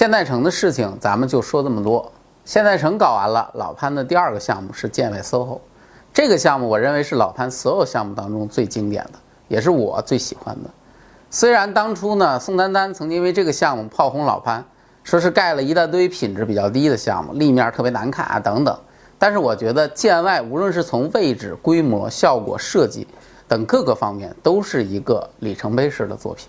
[0.00, 2.10] 现代城的事情咱们就说这么多。
[2.46, 5.60] 现代城搞完了，老潘的第二个项目是建外 SOHO，
[6.10, 10.70] 这个项目我认为是老潘所有项目当中最经典的，也是我最喜欢的。
[11.28, 14.64] 虽然当初呢，宋丹丹曾经为这个项目炮轰老潘，
[15.04, 18.74] 说是盖了一大堆品质比较低的项目，立面特别难看啊等等。
[19.18, 23.06] 但是我觉得建外无论是从位置、规模、效果、设计
[23.46, 26.48] 等各个方面，都是一个里程碑式的作品。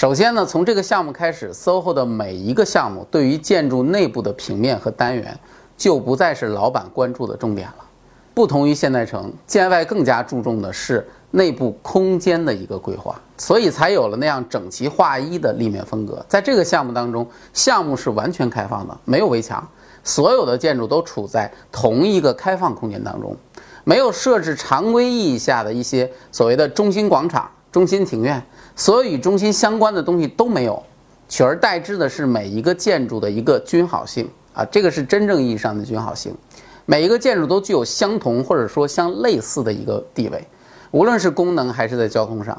[0.00, 5.38] 首先呢，从这个项目开始，SOHO 的每一个项目对于建筑内部的平面和单元，
[5.76, 7.84] 就不再是老板关注的重点了。
[8.32, 16.24] 不同于现代城，建外更加注重的是内部空间的一个规划，所以才有了那样整齐划一的立面风格。
[16.26, 19.62] 在这个项目当中，项目是完全开放的，没有围墙，
[20.02, 23.36] 所有的建筑都处在同一个开放空间当中，
[23.84, 28.42] 没有设置常规意义下的一些所谓的中心广场、中心庭院。
[28.80, 30.82] 所有与中心相关的东西都没有，
[31.28, 36.34] 取而代之的是每一个建筑的一个均好性啊，这个是真正意义上的均好性。
[36.86, 40.42] 每一个建筑都具有相同或者说相类似的一个地位，
[40.92, 42.58] 无论是功能还是在交通上。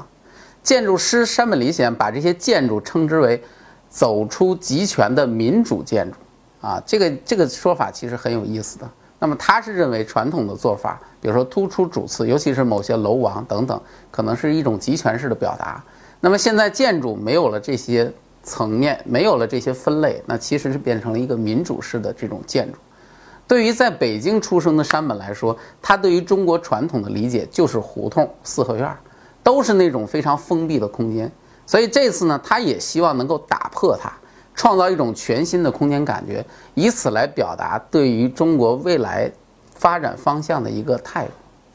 [0.62, 3.42] 建筑师山本理显把这些建筑称之为
[3.90, 6.16] “走出集权的民主建筑”，
[6.64, 8.88] 啊，这个这个说法其实很有意思的。
[9.18, 13.80] 那么他是认为传统的做法，比如说突出主次，尤其是某些楼王等等，
[14.12, 15.82] 可能是一种集权式的表达。
[16.24, 18.10] 那么现在建筑没有了这些
[18.44, 22.78] 层面，没有了这些分类，那其实是变成了一个民主式的这种建筑。
[23.48, 28.96] 对于在北京出生的山本来说，他对于中国传统的理解就是胡同、四合院，
[29.42, 31.30] 都是那种非常封闭的空间。
[31.66, 34.12] 所以这次呢，他也希望能够打破它，
[34.54, 39.28] 创造一种全新的空间感觉，以此来表达对于中国未来
[39.74, 41.32] 发展方向的一个态度。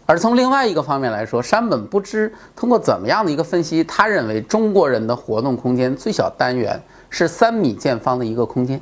[0.07, 8.81] 而从另外一个方面来说，山本不知通过怎么样的一个分析，他认为中国人的活动空间最小单元是三米见方的一个空间，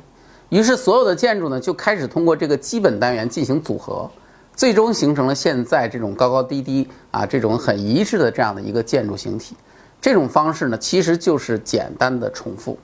[0.50, 4.08] 于是所有的建筑呢就开始通过这个基本单元进行组合，
[4.54, 9.56] 最终形成了现在这种高高低低啊这种很一致的这样的一个建筑形体。
[10.00, 12.78] 这种方式呢其实就是简单的重复，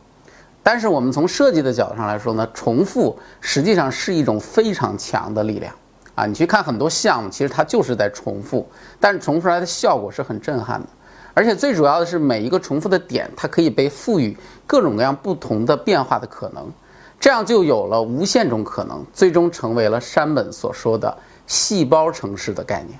[0.64, 5.72] 但是我们从设计的角度上来说呢，重复实际上是一种非常强的力量。
[6.14, 8.68] 啊，你去看很多项目，其实它就是在重复，
[9.00, 10.86] 但是重复出来的效果是很震撼的，
[11.32, 14.36] 而且最主要的是每一个重复的点，它可以被赋予
[14.66, 16.70] 各种各样不同的变化的可能，
[17.18, 22.98] 这样就有了无限种可能，最终成为了山本所说的细胞城市的概念。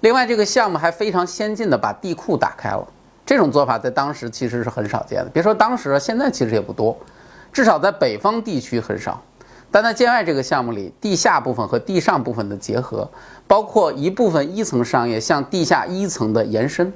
[0.00, 2.86] 另外，这个项目还非常先进的把地库打开了，
[3.24, 6.94] 这种做法在当时其实是很少见的，别说当时了，现在其实也不多，
[7.50, 9.22] 至少在北方地区很少。
[9.70, 13.08] 但在建外这个项目里，地下部分和地上部分的结合，
[13.46, 16.90] 包括一部分一层商业向地下一层的延伸，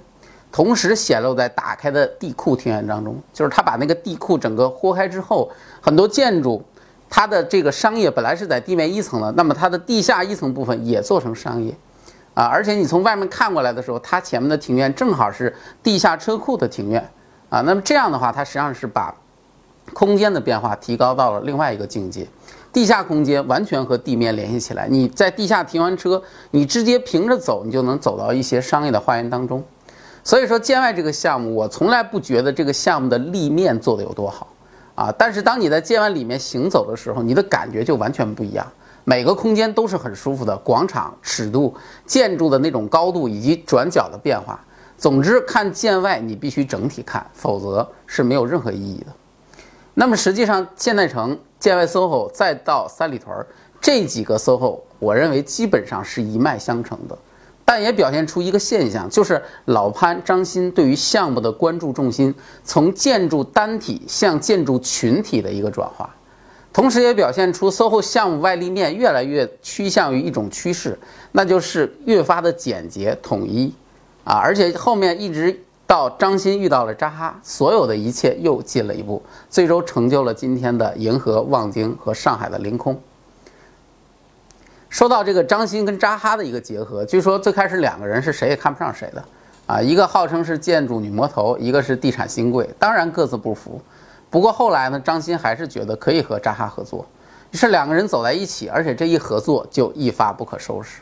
[0.50, 3.20] 同时显露在打开的地库庭院当中。
[3.32, 5.50] 就是他把那个地库整个豁开之后，
[5.80, 6.62] 很多建筑，
[7.10, 11.76] 它的这个商业本来是在地面一层的，那么它的地下一层部分也做成商业，
[12.34, 17.10] 啊，而且你从外面看过来的时候，它前面的庭院正好是地下车库的庭院，
[17.50, 19.14] 啊，那么这样的话，它实际上是把
[19.92, 22.26] 空间的变化提高到了另外一个境界。
[22.72, 26.22] 地下空间完全和地面联系起来，你在地下停完车，
[26.52, 29.62] 你直接平着走，你就能走到一些商业的花园当中。
[30.22, 34.46] 所以说，建外这个项目，我从来不觉得这个项目的立面做得有多好
[34.94, 35.12] 啊。
[35.18, 38.66] 但是当你在建外里面行走的时候，你的感觉就完全不一样。
[39.04, 41.74] 每个空间都是很舒服的，广场尺度、
[42.06, 44.62] 建筑的那种高度以及转角的变化。
[44.96, 49.06] 总之，看建外你必须整体看，否则是没有任何意义的。
[50.00, 51.38] 那么实际上，现代城。
[51.58, 53.36] 建外 SOHO 再到三里屯
[53.82, 57.18] 这几个 SOHO，我认为基本上是一脉相承的，
[57.66, 62.34] 但也表现出一个现象，就是老潘张鑫对于项目的关注重心
[62.64, 66.08] 从建筑单体向建筑群体的一个转化，
[66.72, 70.98] 同时也表现出 SOHO 项目外立面越来越趋向于一种趋势，
[71.32, 73.70] 那就是越发的简洁统一，
[74.24, 75.62] 啊，而且后面一直。
[75.90, 82.96] 到张欣遇到了扎哈，所有的一切又进了一步，最终成就了今天的银河望京和上海的凌空。
[84.88, 89.24] 说到这个张欣跟扎哈的一个结合，据说最开始两个人是谁也看不上谁的
[89.66, 93.82] 啊，一个号称是建筑女魔头，一个是地产新贵，当然各自不服。
[94.30, 97.04] 不过后来呢，张欣还是觉得可以和扎哈合作，
[97.50, 101.00] 于是两个人走在一起，而且这一合作就一发不可收拾。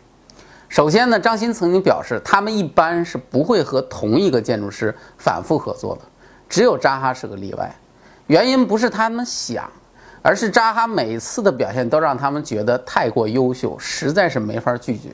[0.69, 6.03] 首先呢，张欣曾经表示，他们一般是不会和同一个建筑师反复合作的，
[6.49, 7.75] 只有扎哈是个例外。
[8.27, 9.71] 原因不是他们想，
[10.21, 15.09] 而是扎哈每次的表现都让他们觉得太过优秀，实在是没法拒绝。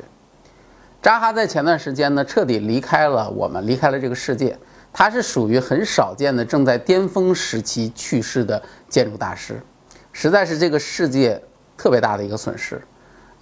[1.01, 4.59] 扎哈在前段时间呢，彻底离开了我们，离开了这个世界。
[4.93, 9.61] 他是属于很少见的正在巅峰时期去世的建筑大师
[10.13, 11.43] 实在是这个世界
[11.77, 12.81] 特别大的一个损失。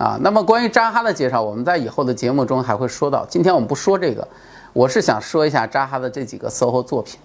[0.03, 3.25] 啊，那么关于扎哈的介绍，我们在以后的节目中还会说到。
[3.27, 4.27] 今天我们不说这个，
[4.73, 7.21] 我是想说一下扎哈的这几个 SOHO 作品。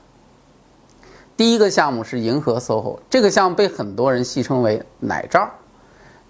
[1.35, 5.49] 第一个项目是银河 SOHO，这个项目被很多人戏称为“奶罩”。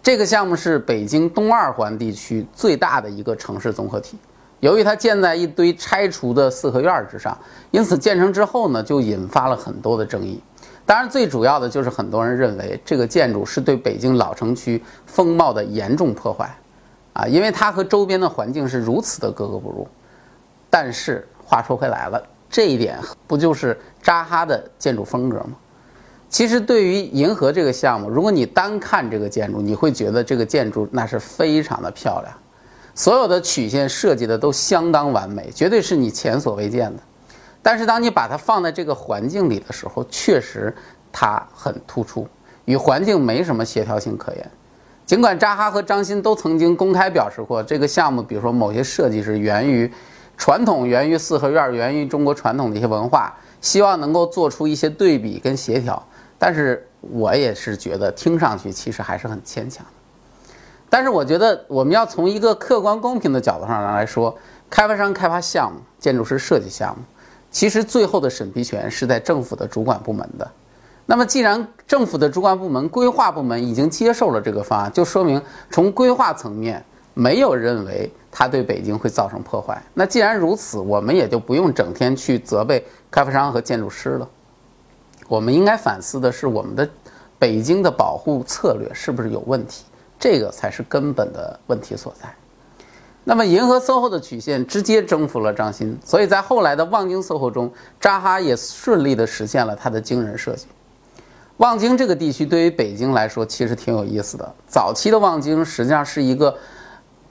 [0.02, 4.18] 这个项目是北京东二环地区最大的一个城市综合体。
[4.62, 7.38] 由于它建在一堆拆除的四合院之上，
[7.72, 10.42] 因此建成之后呢，就引发了很多的争议。
[10.88, 16.57] 当然，最主要的就是很多人认为这个建筑是对北京老城区风貌的严重破坏，
[17.12, 19.86] 啊，因为它和周边的环境是如此的格格不入。
[20.69, 22.98] 但是话说回来了，这一点
[23.28, 25.57] 不就是扎哈的建筑风格吗？
[26.30, 32.34] 其实，对于银河这个项目，如果你单看这个建筑，你会觉得这个建筑那是非常的漂亮，
[32.95, 37.04] 所有的曲线设计的都相当完美，绝对是你前所未见的。
[37.62, 40.74] 但是当你把它放在这个环境里的时候，确实
[41.12, 42.27] 它很突出，
[42.65, 44.51] 与环境没什么协调性可言。
[45.06, 49.92] 尽管扎哈和张欣都曾经公开表示过，这个项目，比如说某些设计是源于
[50.38, 56.06] 传统，源于四合院，源于中国传统的一些文化，希望能够做出一些对比跟协调。
[56.38, 59.86] 但是我也是觉得听上去其实还是很牵强。
[60.89, 64.38] 但是我觉得我们要从一个客观公平的角度上来说，
[64.69, 67.03] 开发商开发项目，建筑师设计项目。
[67.57, 70.48] 其实最后的审批权是在政府的主管部门的。
[71.07, 79.81] 那么，既然政府的主管部门规划部门已经接受了这个方案，就说明从规划层面没有认为它对北京会造成破坏。
[79.95, 84.30] 那既然如此，我们也就不用整天去责备开发商和建筑师了。
[85.27, 86.88] 我们应该反思的是，我们的
[87.39, 89.83] 北京的保护策略是不是有问题？
[90.19, 92.31] 这个才是根本的问题所在。
[93.29, 97.69] 那么，银河 SOHO 的曲线直接征服了张欣，所以在后来的望京 SOHO 中，
[98.00, 100.65] 扎哈也顺利地实现了他的惊人设计。
[101.57, 104.50] 望京这个地区对于北京来说其实挺有意思的。
[104.65, 106.56] 早期的望京实际上是一个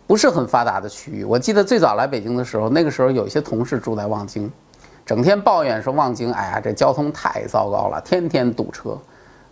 [0.06, 1.24] 不是很发达的区域。
[1.24, 4.52] 我记得最早来北京的时候，那个时候有一些同事住在望京，
[5.06, 8.98] 整天抱怨说望京，哎呀，这交通太糟糕了，天天堵车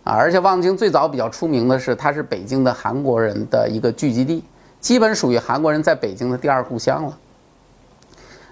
[0.03, 0.13] 啊！
[0.13, 4.43] 而且望京最早比较出名的是，它是北京的韩国人的一个聚集地。
[4.85, 7.17] 基本属于韩国人在北京的第二故乡了。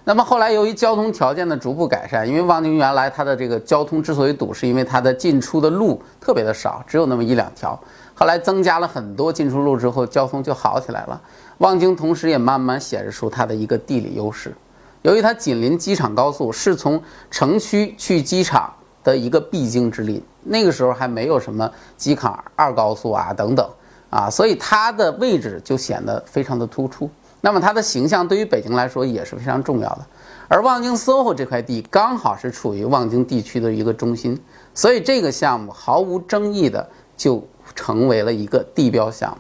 [0.03, 7.79] 那么后来由于交通条件的逐步改善，因为望京原来它的这个交通之所以堵，是因为它的进出的路特别的少，只有那么一两条。
[8.15, 11.21] 后来增加了很多进出路之后，交通就好起来了。
[11.59, 14.55] 望京同时也慢慢显示出它的一个地理优势，
[15.03, 20.23] 由于它紧邻机场高速，是从城区去机场的一个必经之地。
[20.41, 23.69] 那个时候还没有什么机场二高速啊等等。
[24.13, 27.09] 啊，所以它的位置就显得非常的突出。
[27.41, 30.05] 那么它的形象对于北京来说也是非常重要的。
[30.47, 34.39] 而望京 SOHO 这块地刚好是处于望京地区的一个中心，
[34.75, 36.87] 所以这个项目毫无争议的
[37.17, 37.43] 就
[37.73, 39.37] 成为了一个地标项目。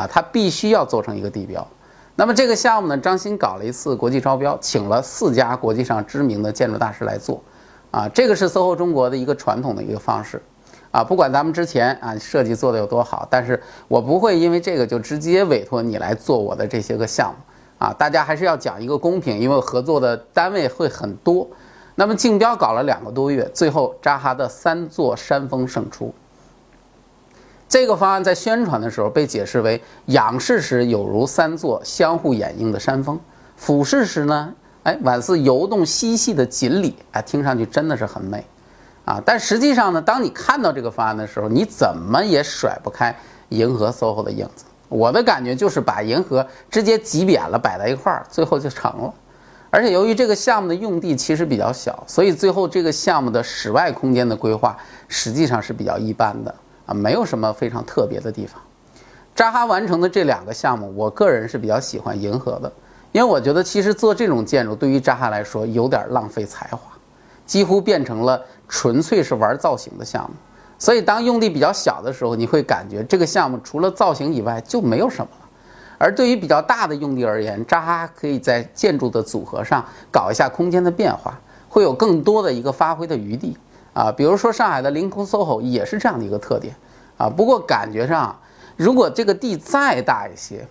[0.00, 1.66] 啊，它必须要做成一个地标。
[2.14, 7.42] 那么这个项目呢，张欣搞了一次国际招标，请了四家国际上知名的建筑大师来做。
[7.90, 10.40] 啊，这个是 SOHO 中国的一个传统的一个方式。
[10.96, 17.92] 啊，不管咱们之前啊设计做的有多好，但是我不会因为这个就直接委托你来做我的这些个项目啊。
[17.98, 21.46] 大家还是要讲一个公平，因为合作的单位会很多。
[21.96, 26.14] 那么竞标搞了两个多月，最后扎哈的三座山峰胜出。
[27.68, 33.20] 这个方案在宣传的时候被解释为仰视时有如三座相互掩映的山峰，
[33.54, 38.42] 俯视时呢，哎，宛似游动嬉戏的锦鲤，哎，听上去真的是很美。
[39.06, 43.14] 啊，但实际上呢，当你看到这个方案的时候，你怎么也甩不开
[43.50, 44.64] 银河 SOHO 的影子。
[44.88, 49.14] 我的感觉就是把银河直接挤扁了，摆在一块儿，最后就成了。
[49.70, 56.52] 而且由于这个项目的用地其实比较小，所以最后这个项目的室外空间的规划实际上是比较一般的
[56.86, 58.60] 啊，没有什么非常特别的地方。
[59.36, 62.72] 扎哈完成的这两个项目，我个人是比较喜欢银河的，
[63.12, 66.80] 因为我觉得其实做这种建筑对于扎哈来说有点浪费才华。
[67.44, 70.34] 几乎变成了纯粹是玩造型的项目，
[70.78, 75.48] 所以当用地比较小的时候，你会感觉这个项目除了造型以外就没有什么了。
[75.98, 83.56] 而对于比较大的用地而言，扎哈可以在建筑的组合上搞一下空间的变化，会有更多的一个发挥的余地
[83.94, 84.12] 啊。
[84.12, 86.74] 比如说上海的凌空 SOHO 也是这样的一个特点
[87.16, 87.30] 啊。
[87.30, 88.38] 不过感觉上，
[88.76, 90.66] 如果这个地再大一些，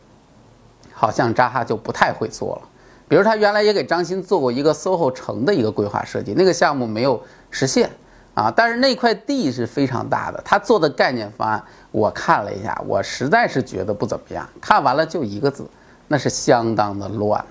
[0.94, 2.62] 好像扎哈就不太会做了。
[3.08, 7.20] 比如他原来也给张欣做过一个 SOHO 城的一个规划设计，那个项目没有
[7.58, 7.90] 实现
[8.34, 10.42] 啊，但是那块地是非常大的。
[10.44, 14.46] 他做的概念方案我看了一下，我实在是觉得不怎么样。
[14.60, 15.66] 看完了就一个字，
[16.10, 17.44] 那是相当的乱。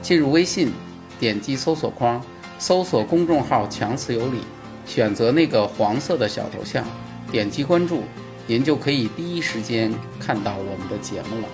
[0.00, 0.72] 进入微信，
[1.18, 2.22] 点击搜索框，
[2.56, 4.44] 搜索公众号“强词有理”，
[4.86, 6.84] 选择那个黄色的小头像，
[7.32, 8.04] 点击关注，
[8.46, 11.48] 您就可以第一时间看到我们的节目了。